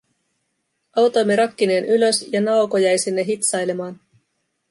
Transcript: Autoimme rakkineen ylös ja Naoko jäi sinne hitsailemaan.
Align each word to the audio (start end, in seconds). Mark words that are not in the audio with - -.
Autoimme 1.01 1.35
rakkineen 1.35 1.85
ylös 1.85 2.25
ja 2.33 2.41
Naoko 2.41 2.77
jäi 2.77 2.97
sinne 2.97 3.23
hitsailemaan. 3.25 3.99